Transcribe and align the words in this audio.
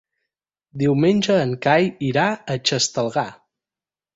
Diumenge 0.83 1.35
en 1.41 1.53
Cai 1.67 1.91
irà 2.09 2.25
a 2.55 2.59
Xestalgar. 2.71 3.29